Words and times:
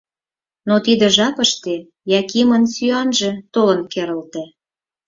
Но 0.67 0.75
тиде 0.85 1.07
жапыште 1.15 1.75
Якимын 2.19 2.63
сӱанже 2.73 3.31
толын 3.53 3.81
керылте. 3.93 4.43